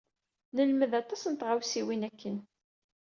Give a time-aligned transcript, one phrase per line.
[0.55, 2.37] Nelmed aṭas n tɣawsiwin akken.